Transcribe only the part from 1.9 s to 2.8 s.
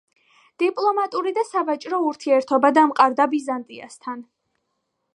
ურთიერთობა